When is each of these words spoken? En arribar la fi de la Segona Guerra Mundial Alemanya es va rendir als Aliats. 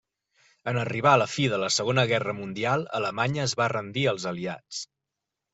En 0.71 0.79
arribar 0.83 1.11
la 1.21 1.27
fi 1.33 1.45
de 1.51 1.59
la 1.63 1.69
Segona 1.75 2.05
Guerra 2.13 2.35
Mundial 2.39 2.87
Alemanya 3.01 3.47
es 3.47 3.55
va 3.63 3.71
rendir 3.77 4.11
als 4.13 4.27
Aliats. 4.33 4.85